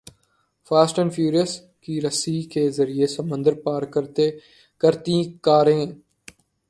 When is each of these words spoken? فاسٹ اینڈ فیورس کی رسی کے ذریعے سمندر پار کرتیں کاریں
فاسٹ 0.71 0.99
اینڈ 0.99 1.13
فیورس 1.15 1.51
کی 1.83 1.99
رسی 2.01 2.41
کے 2.53 2.63
ذریعے 2.77 3.07
سمندر 3.07 3.53
پار 3.63 3.81
کرتیں 3.93 4.29
کاریں 5.43 5.85